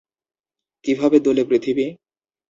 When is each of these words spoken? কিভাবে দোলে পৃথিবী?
কিভাবে 0.85 1.17
দোলে 1.19 1.43
পৃথিবী? 1.45 1.85